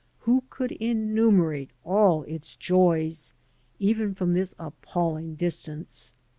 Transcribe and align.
Who 0.21 0.45
could 0.49 0.71
enumerate 0.71 1.69
all 1.83 2.23
its 2.23 2.55
joys, 2.55 3.35
even 3.77 4.15
from 4.15 4.33
this 4.33 4.55
appalling 4.57 5.35
distance? 5.35 6.11